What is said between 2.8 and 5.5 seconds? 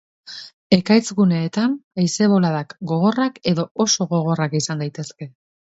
gogorrak edo oso gogorrak izan daitezke.